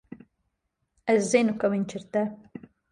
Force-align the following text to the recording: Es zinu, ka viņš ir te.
Es 1.15 1.29
zinu, 1.35 1.55
ka 1.63 1.73
viņš 1.77 1.99
ir 2.03 2.11
te. 2.17 2.27